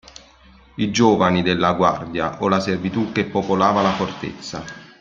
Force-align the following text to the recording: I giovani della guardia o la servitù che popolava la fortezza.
I 0.77 0.89
giovani 0.89 1.43
della 1.43 1.73
guardia 1.73 2.41
o 2.41 2.47
la 2.47 2.59
servitù 2.59 3.11
che 3.11 3.25
popolava 3.25 3.83
la 3.83 3.91
fortezza. 3.93 4.63